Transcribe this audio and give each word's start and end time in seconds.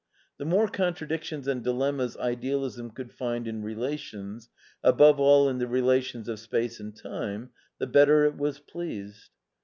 The 0.39 0.45
more 0.45 0.67
contradictions 0.67 1.47
and 1.47 1.63
dilemmas 1.63 2.17
Idealism 2.17 2.89
could 2.89 3.11
find 3.13 3.47
in 3.47 3.61
relations, 3.61 4.49
above 4.83 5.19
all 5.19 5.47
in 5.47 5.59
the 5.59 5.67
relations 5.67 6.27
of 6.27 6.39
space 6.39 6.79
and 6.79 6.95
time, 6.97 7.51
the 7.77 7.85
better 7.85 8.25
it 8.25 8.35
was 8.35 8.57
pleased. 8.57 9.29